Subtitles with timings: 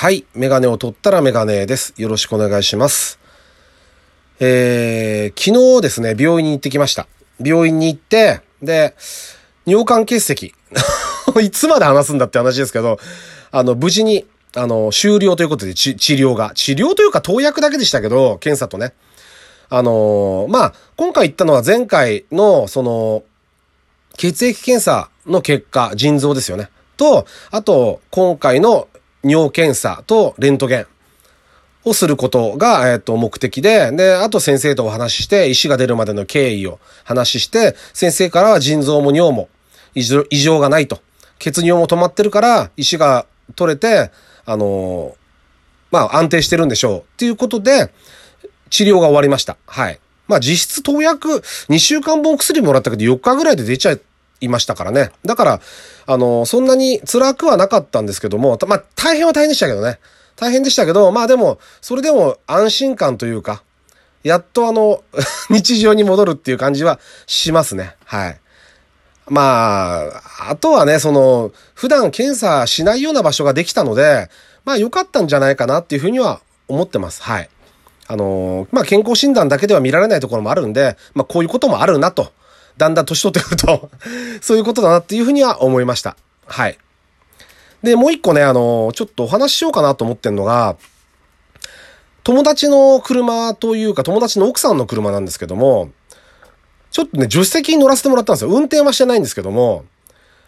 [0.00, 0.24] はい。
[0.32, 1.92] メガネを取ったらメガネです。
[1.98, 3.18] よろしくお願いします。
[4.38, 7.06] えー、昨日ですね、病院に行ってきました。
[7.38, 8.96] 病院に行って、で、
[9.66, 10.54] 尿管結石。
[11.44, 12.98] いつまで話すんだって話ですけど、
[13.50, 14.24] あの、無事に、
[14.56, 16.52] あの、終了ということで、治療が。
[16.54, 18.94] 治療というか投薬だけでしたけど、検査とね。
[19.68, 23.22] あのまあ、今回言ったのは前回の、その、
[24.16, 26.70] 血液検査の結果、腎臓ですよね。
[26.96, 28.88] と、あと、今回の
[29.22, 30.86] 尿検査とレントゲン
[31.84, 39.48] をすることが、えっ、と、目的で、で、あと先生とお話しして、石が出るまでの経緯を話しして、先生からは腎臓も尿も
[39.94, 41.00] 異常がないと。
[41.38, 44.10] 血尿も止まってるから、石が取れて、
[44.44, 45.16] あの
[45.90, 46.98] まあ、安定してるんでしょう。
[47.00, 47.92] っていうことで、
[48.68, 49.56] 治療が終わりました。
[49.66, 49.98] はい。
[50.28, 53.96] まあ、実質投薬、2週間分お薬もらったけど、4日ぐらいで出ちゃ
[54.40, 55.10] いましたからね。
[55.24, 55.60] だから、
[56.06, 59.98] あの、そんなに辛くはなかったんですけども、まあ、大変は大変でしたけどね。
[60.36, 63.62] 大変でしたけど、まあでも、それでも安心感というか、
[64.22, 65.02] やっとあの、
[65.50, 67.94] 日常に戻るっていう感じはしますね。
[68.06, 68.40] はい。
[69.28, 74.30] まあ、あとはね、その、普段検査しないような場所ができたので、
[74.64, 77.22] まあ良かったんじゃないかなっていうふうには思ってます。
[77.22, 77.48] はい。
[78.08, 82.32] あのーまあ、健康診断だけでは見られないところもあるんで、まあ、こういうこともあるなと。
[82.76, 83.90] だんだん年取ってくると
[84.40, 86.16] そういうことだなっていうふうには思いました。
[86.46, 86.78] はい。
[87.82, 90.76] で、もう一個ね、あのちょっとお話ししようかなと思ってんのが、
[92.22, 95.90] 友達の車というか、友達の奥さんの車なんですけども、
[96.90, 98.50] ちょっとね、助手席に乗らせてもらったんですよ。
[98.50, 99.84] 運転はしてないんですけども、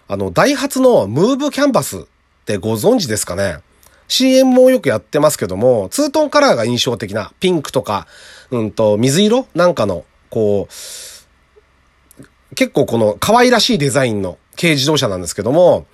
[0.08, 2.00] あの、ダイハツのムーブキャンバスっ
[2.44, 3.58] てご存知ですかね
[4.08, 8.06] ？CM もよくやってますけども、ツートンカラーが印象的な、ピンクとか、
[8.50, 10.72] うんと、水色なんかの、こう、
[12.54, 15.86] 結構この可愛らしいデザインの軽自動車なんですけども、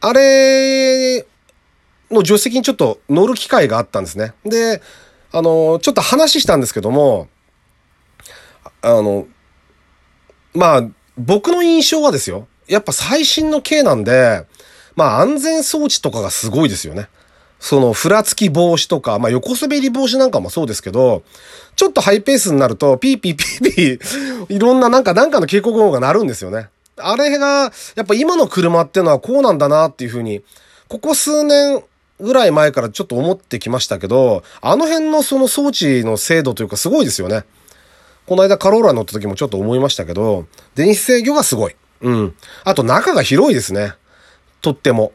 [0.00, 1.26] あれ
[2.10, 4.32] の助手席にちょっと乗る機会があったんですね。
[4.44, 4.80] で、
[5.32, 7.28] あの、ちょっと話したんですけども、
[8.82, 9.26] あの、
[10.54, 10.88] まあ、
[11.18, 12.48] 僕の印象はですよ。
[12.66, 14.46] やっぱ最新の軽なんで、
[14.96, 17.08] まあ安全装置とかがすごいですよね。
[17.60, 21.22] その、ふらつき防止とか、まあ横滑り防止なんかもそうですけど、
[21.76, 26.68] ちょっとハイペースになると、ピーピーピーピー、 いろんななんか、なんかの警告音が鳴るんですよね。
[26.96, 30.42] あれが、やっぱ今の車ってのはこうなんだなっていうふうに、
[30.88, 31.82] ここ数年
[32.18, 37.44] ぐらい前からちょっと思ってきましたけど、あの辺のその装置の精度というかすごいですよね。
[38.26, 41.76] この間カローラ乗った時もちょっと思いましたけど、電子制御がすごい。
[42.02, 42.34] うん。
[42.64, 43.94] あと中が広いですね。
[44.62, 45.12] とっても。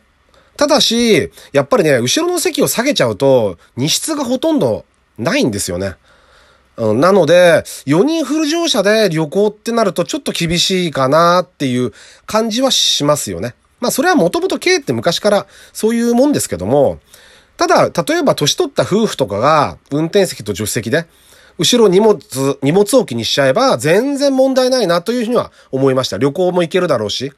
[0.57, 4.85] ただし、やっぱりね、後ろの席を下げちゃうと、荷室がほとんど
[5.17, 5.95] ないんですよね。
[6.77, 11.93] うん、なので、4人フル乗車で旅行ってなるとちょっと厳しいかなっていう
[12.25, 13.55] 感じはしますよね。
[13.79, 16.99] まあそれはもともと軽って昔からそういうもんですけども、
[17.57, 21.05] ただ、例えば年取った夫婦とかが運転席と助手席で、
[21.57, 22.19] 後ろ荷物、
[22.61, 26.17] 荷物置きにしちゃえば全然問題ないなというふうには思いました。
[26.17, 27.31] 旅行も行けるだろうし。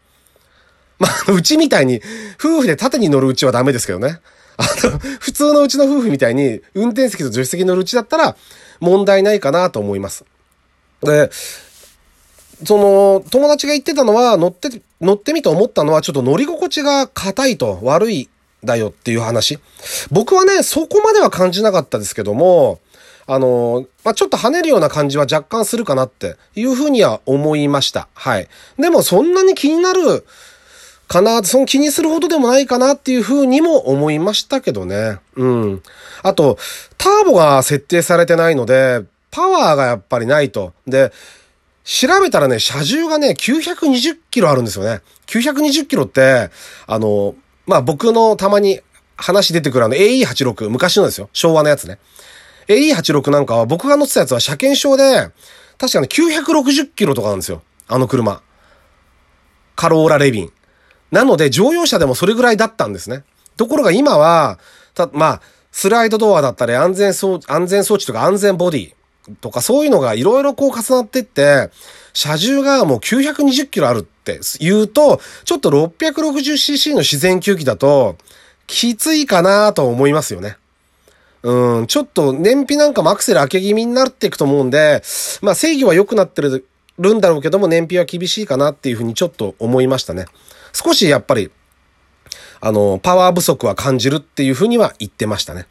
[1.00, 2.02] まあ、うちみたいに、
[2.40, 4.20] 夫婦で縦に乗るうちはダメですけどね。
[4.58, 8.36] あの、 普通のうちの夫婦みたいに、運転席と助手席に乗るうちだったら、
[8.80, 10.26] 問題ないかなと思います。
[11.02, 11.30] で、
[12.66, 18.30] その、友達が言ってたのは、乗って、乗ってみて思ったのは、ちょっと乗り心地が硬いと悪い
[18.64, 19.60] だよっていう話。
[20.10, 22.80] 僕はね、そこまでは感じなかったですけども、
[23.28, 28.08] あの、まあ、ちょっと跳ねるような感じは若干するかなっていうふうには思いました。
[28.14, 28.48] はい。
[28.80, 30.26] でもそんなに気になる
[31.08, 35.20] かな、その気にするほどでもないかなっていうふうにも思いましたけどね。
[35.36, 35.84] うん。
[36.24, 36.58] あと、
[36.98, 40.74] ターボが設定されてないので、パワーがやっぱりないと。
[40.86, 41.12] で、
[41.84, 45.02] 調べたらね、車重がね、920キロあるんですよね。
[45.28, 46.50] 920キロって、
[46.86, 47.36] あの、
[47.66, 48.82] まあ、僕のたまに
[49.16, 51.30] 話出てくるあの AE86、昔のですよ。
[51.34, 52.00] 昭和のやつね。
[52.68, 55.32] AE86 なんかは僕が乗ってたやつは車検証で、
[55.78, 57.62] 確かに960キロとかなんですよ。
[57.88, 58.42] あの車。
[59.76, 60.52] カローラレビン。
[61.12, 63.24] なので乗用車でもそれぐらいだったんですね。
[63.56, 64.60] ところが今は、
[64.94, 65.42] た、まあ、
[65.72, 68.94] スライドドアだったり安全装、安全装置とか安全ボディ
[69.42, 71.70] とかそういうのがいろいろこう重なってって、
[72.14, 78.18] 車重がもう920キロあるって言うと、ちょっと 660cc の自然吸気だと、
[78.66, 80.58] きついかなと思いますよね。
[81.44, 85.02] うん、ちょっと燃費なんかもアクセル開け気味になっていくと思うんで、
[85.42, 90.26] まあ制御は良くなってるんだろうけども燃費は厳しいかなっていうふうにちょっと思いましたね。
[90.78, 91.50] 少しやっぱり、
[92.62, 95.66] あの、パワー不足は感じるっていうふうには言ってましたね。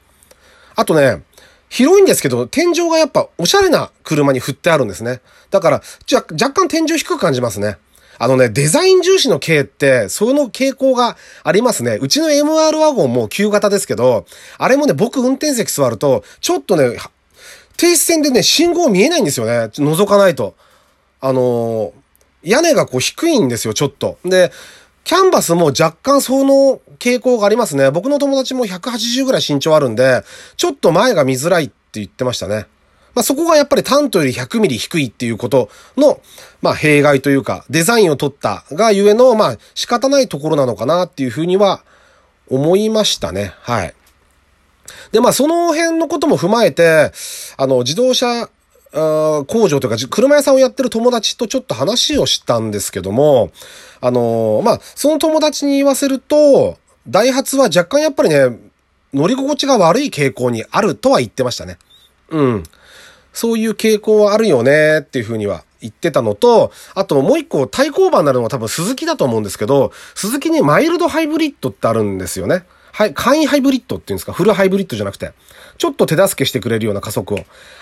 [0.75, 1.23] あとね、
[1.69, 5.20] 広いんですけど、天井がやっぱおしゃれな車に振ってあるんですね。
[5.50, 7.79] だから、じゃ、若干天井低く感じますね。
[8.19, 11.99] あのね、デザイン重視の軽って、その傾向がありますね。
[12.00, 14.26] うちの MR ワゴンも旧型ですけど、
[14.58, 16.97] あれもね、僕運転席座ると、ちょっとね、
[17.76, 19.53] 停止線でね、信号見えないんですよね。
[19.53, 20.55] 覗かないと。
[21.20, 21.93] あのー、
[22.43, 24.19] 屋根がこう低いんですよ、ちょっと。
[24.25, 24.53] で、
[25.06, 27.93] キャンバスも若干その傾向がありますね。
[27.93, 30.25] 僕の友達も180ぐらい身長あるんで、
[30.56, 32.67] ちょっと前が見づらいって言ってましたね。
[33.14, 36.20] まあ、そこがやっぱりタントより100ミリ低いっていうことの、
[36.61, 41.85] まあ、弊害というか、デザインを取ったがゆえの、まあ、仕方ないところなのかなっていうふうには
[42.49, 43.55] 思いましたね。
[43.61, 43.94] はい。
[45.12, 47.12] で、まあ、その辺のことも踏まえて、
[47.56, 48.50] あの、自動車、
[48.92, 53.50] あ工場というか、車屋さんをやってる友達とちょっと話をしたんですけども、
[54.00, 56.78] あのまあ、その友達に言わせると、
[57.08, 58.58] ダイハツは若干やっぱりね、
[59.14, 61.78] 乗り心地が悪い傾向にあるとは言ってましたね。
[62.30, 62.62] うん。
[63.32, 72.64] そういう傾向はあるよねっていうふうには言ってたのと、あともう一個対抗馬になるのは多分鈴木だと思うんですけど、鈴木にマイルドハイブリッドってあるんですよね。
[72.96, 75.34] はい、簡易ハイブリッドっていうんですか、フルハイブリッドじゃなくて、
[75.76, 77.40] ちょっと手助けしてくれるような加速を。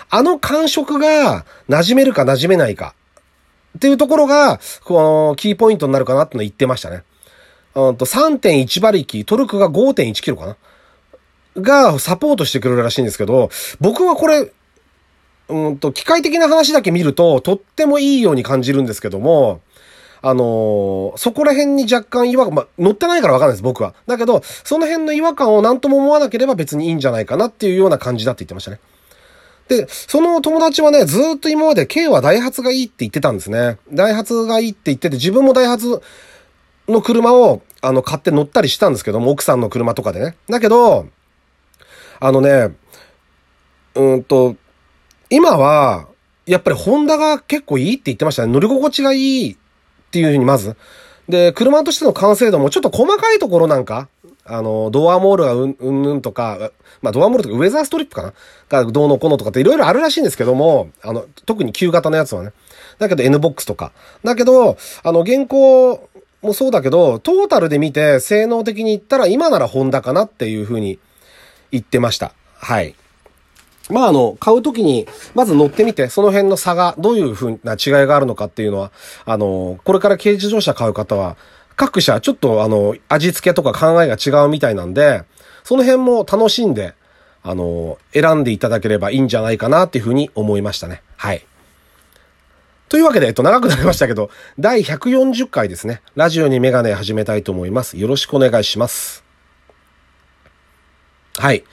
[0.09, 2.95] あの感触が馴染めるか馴染めないか
[3.77, 7.03] っていうところが、このキーポイントになるかなっての言ってましたね。
[7.75, 10.57] うんと3.1馬力、トルクが5.1キロかな？
[11.61, 14.51] がサポートしてくれるらしいんですけど、僕はこれ、
[15.47, 19.61] うんと、機械的な話だけ見ると、とってもいいように感じるんですけども、
[20.27, 23.93] あのー、そこら辺に若干違和感、ま、乗ってないからわかんないです、僕は。
[24.07, 28.79] だけど、その辺の違和感を何とも思わなければ別にいいんじゃないかなっていうような感じだって言ってましたね。
[29.67, 33.77] で、その友達はね、ずっと今まで K はダイハツがいいって言ってたんですね。
[33.93, 36.01] ダイハツがいいって言ってて、自分もダイハツ
[36.87, 40.35] の車を、あの、買って乗ったりしたんですけども、奥さんの車とかでね。
[40.49, 41.05] だけど、
[42.19, 42.75] あのね、
[43.93, 44.55] うんと、
[45.29, 46.07] 今は、
[46.47, 48.51] やっぱりホンダが結構いいって言ってましたね。
[48.51, 49.57] 乗り心地がいい
[50.15, 50.77] っていうふうにまず。
[51.27, 54.07] で、車としての完成度もちょっと細かいところなんか、
[54.45, 56.71] あの、ドアモールがうんうんぬんとか、
[57.01, 58.33] まあドアモールとかウェザーストリップかな？
[58.69, 62.53] がどうのこうのとかっていろいろあるらしいんですけども、あの、特に旧型のやつはね。
[62.99, 63.91] だけど N ボックスとか。
[64.23, 66.07] だけど、あの、現行
[66.41, 70.99] もそうだけど、トータルで見て性能的に言ったら今ならホンダかなっていうふうに
[71.71, 72.33] 言ってました。
[72.55, 72.95] はい。
[73.89, 78.91] まあ、あの、買うときに、まず乗ってみて、その辺の差が、どういう風な違いがあるのかっていうのは、
[79.25, 81.37] あの、これから軽自動車買う方は、
[81.75, 85.23] 各社、ちょっと、あの、味付けとか考えが違うみたいなんで、
[85.63, 86.95] その辺も楽しんで、
[87.43, 91.03] あの、選んでいただければいいんじゃないかなっていうふうに思いましたね。
[91.17, 91.45] はい。
[92.89, 96.01] というわけで、えっと、長くなりましたけど、第140回ですね。
[96.15, 97.97] ラジオにメガネ始めたいと思います。
[97.97, 99.23] よろしくお願いします。
[101.37, 101.63] はい。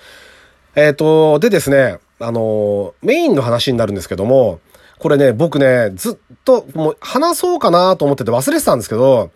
[0.74, 4.60] えっ、ー、と、でですね、あの、メインの話になるんですけども、
[4.98, 9.30] これね、僕ね、ずっと、もう話そうかなと思ってて忘れてたんですけど、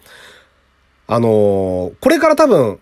[1.09, 2.79] あの、これから多分、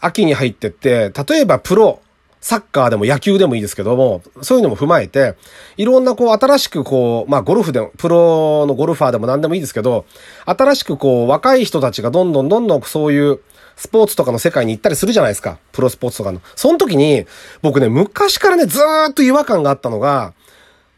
[0.00, 2.00] 秋に入ってって、例えばプロ、
[2.40, 5.34] サッカーでも野球でもいいですけども、そういうのも踏まえて、
[5.76, 10.04] いろんなこう新しくこう、まあゴルフでも、プロのゴルファーでも何でもいいですけど、
[10.44, 13.40] 新しくこう若い人たちがどんどんどんどんそういう
[13.76, 15.58] スポーツとかの世界に行ったりするじゃないですか。
[15.72, 16.40] プロスポーツとかの。
[16.54, 17.26] その時に、
[17.62, 20.32] 僕ね、昔からね、ずーっと違和感があったのが、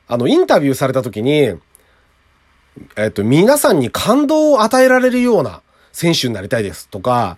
[0.07, 1.55] あの、インタビューされた時に、
[2.97, 7.37] えっと、皆さんに感動を与えられるような選手になりたいですとか、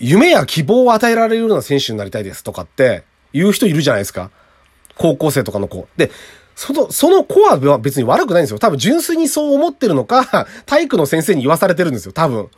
[0.00, 4.30] 夢や希望を与えられるような選手になりたいですとかって言う人いるじゃないですか。
[4.98, 5.88] 高校生とかの子。
[5.96, 6.10] で、
[6.54, 8.58] その、その子は別に悪くないんですよ。
[8.58, 12.12] 多分純粋にそう思ってるのか、体育の先生に言わされてるんですよ。
[12.12, 12.50] 多分。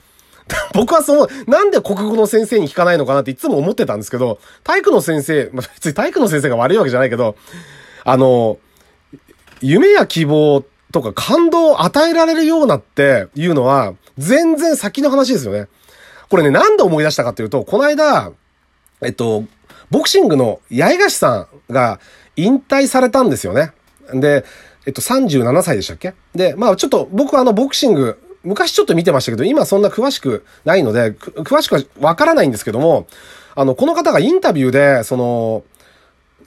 [0.75, 7.37] 僕はその、なんで国語の先生に聞かないのかなっていつも思ってたんですけど、体育の先生、まあ、別に体育の先生が悪いわけじゃないけど、
[8.05, 8.59] あの、
[9.61, 15.69] 夢や希望とか感動を与えられるようなっていうのは、全然先の話ですよね。
[16.29, 18.33] これね、なんで思い出したかっていうと、この間、
[19.03, 19.45] えっと、
[19.91, 22.01] ボクシングの八重樫さんが
[22.37, 23.73] 引退されたんですよね。
[24.13, 24.45] で、
[24.87, 26.15] えっと、37歳でしたっけ？
[26.35, 33.07] で、まあちょっと僕はあの、ボクシング昔ちょっと見てましたけど、今そんな詳しくないので、詳しくはわからないんですけども、
[33.55, 35.65] あの、この方がインタビューで、その、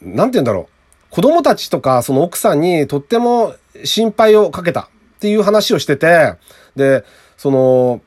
[0.02, 0.66] なんて言うんだろう。
[1.10, 4.86] 子供たちとか、その奥さんにとっても心配をかけたっ
[5.20, 6.36] ていう話をしてて、
[6.76, 7.04] で、
[7.38, 8.02] その、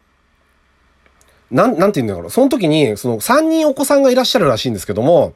[1.50, 2.30] なん、なんて言うんだろう。
[2.30, 5.34] その時に、その3人お子さんがいらっしゃるらしいんですけども、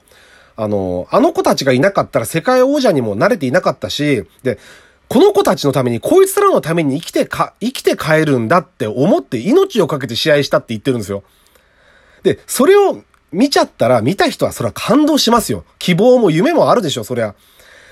[0.57, 4.59] あの、あの子たちがいなかったら世界王者にも慣れていなかったし、で、
[5.09, 11.23] この子たちのために、こいつらのために生きてか、生きて帰るんだって思って命をかけて試合したって言ってるんですよ。
[12.23, 15.65] で、それを見ちゃったら、見た人はそれは感動しますよ。
[15.79, 17.35] 希望も夢もあるでしょ、そりゃ。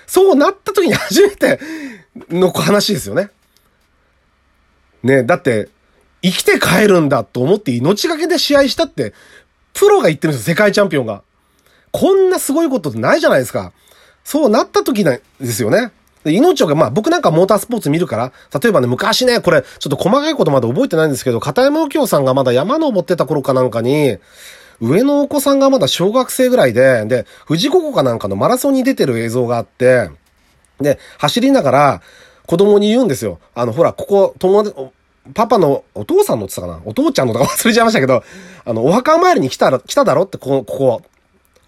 [0.06, 1.58] そうなった時に初めて
[2.30, 3.30] の話ですよね。
[5.02, 5.68] ね、だって、
[6.22, 9.14] 生きて帰るんだと思って命がけで試合したって、
[9.72, 11.22] プロが言ってるんですよ、世界チャンピオンが。
[11.92, 13.72] こんなすごいことってないじゃないですか。
[14.24, 15.92] そうなった時なんですよね。
[16.26, 24.18] で命が、まあ僕なんかモータースポーツ見るから、例えばね、昔ね、これ、ちょっと細かいことまで覚えてないんですけど、片山右京さんがまだ山登ってた頃かなんかに、
[24.80, 30.10] 上のお子さんがまだ小学生ぐらいで、で、富士五湖かなんかのマラソンに出てる映像があって、
[30.80, 32.02] で、走りながら、
[32.46, 33.38] 子供に言うんですよ。
[33.54, 34.76] あの、ほら、ここ、友達、
[35.32, 36.90] パパの、お父さんのって言ったかな？
[36.90, 38.22] お父ちゃんのとか忘れちゃいましたけど、
[38.64, 41.02] あの、お墓参りに来たら、来ただろって、ここ、ここ。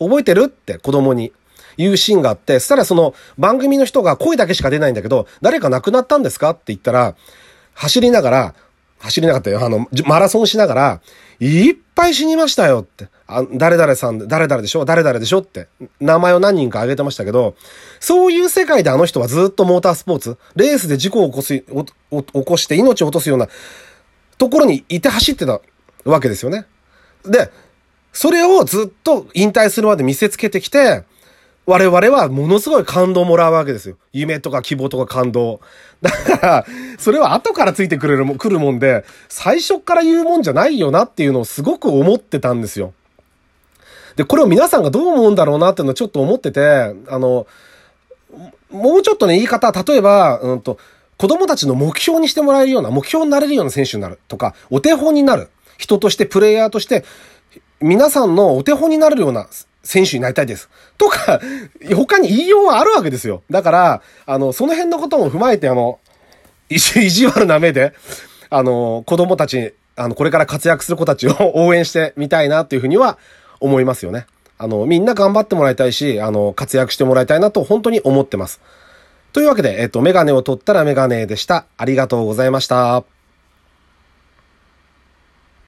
[0.01, 1.33] 覚えてるって子供に
[1.79, 7.17] 言うシーンがあって、そしたらその番組の人が声だけしか出ないんだけど、誰か亡くなったんですかって言ったら、
[7.73, 8.55] 走りながら、
[8.99, 9.65] 走りなかったよ。
[9.65, 11.01] あの、マラソンしながら、
[11.39, 13.07] いっぱい死にましたよって。
[13.29, 14.85] あ、誰々さん、誰々でしょ？
[14.85, 15.69] 誰々でしょって。
[16.01, 17.55] 名前を何人か挙げてましたけど、
[18.01, 21.65] そういう世界であの人はずっとモータースポーツ、レースで事故を起こす、起
[22.45, 23.49] こして命を落とすような
[24.37, 25.61] ところにいて走ってた
[26.05, 26.67] わけですよね。
[27.25, 27.53] で、
[28.13, 31.05] それをずっと引退するまで見せつけてきて、
[31.69, 33.99] 我々はものすごい感動をもらうわけですよ。
[34.15, 35.61] 夢とか希望とか感動。
[36.01, 36.67] だから、
[36.99, 42.95] それは後からついてくれるも、来るもんで、最初から言うもんじゃないよなっていうのをすごく思ってたんですよ。
[44.17, 47.47] で、これを皆さんがどう思うんだろうなっていうのをちょっと思ってて、あの、
[48.71, 50.79] もうちょっとね、言い方、例えば、うんと、
[51.19, 55.51] 子供たちの目標にしてもらえるような、目標になれるような選手になるとか、お手本になる。
[55.77, 57.05] 人として、プレイヤーとして、
[57.83, 59.49] 皆さんのお手本になれるような
[59.89, 60.69] 選手になりたいです。
[60.99, 61.41] とか、
[61.97, 63.43] 他に言いようはあるわけですよ。
[63.51, 65.99] だから、あの、その辺のことも踏まえて、あの、
[66.69, 67.95] 意地悪な目で、
[68.51, 73.17] あの、子供たち、あの、これから活躍する子たちを 応援してみたいなっていうふうには
[73.61, 74.27] 思いますよね。
[74.59, 78.61] あの、みんな頑張ってもらいたいし、あの、活躍してもらいたいなと本当に思ってます。
[79.33, 81.65] というわけで、えっと、メガネを取ったらメガネでした。
[81.79, 83.05] ありがとうございました。